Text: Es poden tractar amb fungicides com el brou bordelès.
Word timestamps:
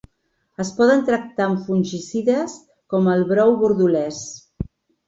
Es 0.63 0.71
poden 0.77 1.03
tractar 1.09 1.45
amb 1.49 1.61
fungicides 1.67 2.59
com 2.95 3.13
el 3.17 3.25
brou 3.35 3.57
bordelès. 3.63 4.25